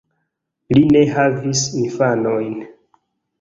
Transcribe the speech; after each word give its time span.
Li 0.77 0.81
ne 0.95 1.01
havis 1.17 1.61
infanojn. 1.83 2.57